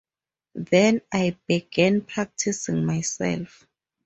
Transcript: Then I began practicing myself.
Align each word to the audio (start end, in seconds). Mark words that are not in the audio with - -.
Then 0.55 1.01
I 1.13 1.37
began 1.45 2.01
practicing 2.01 2.83
myself. 2.87 3.67